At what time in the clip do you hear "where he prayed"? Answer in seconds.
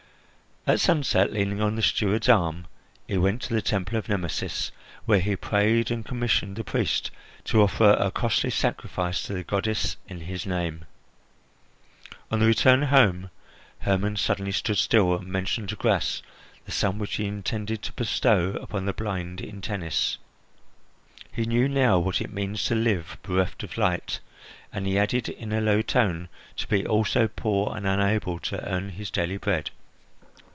5.05-5.89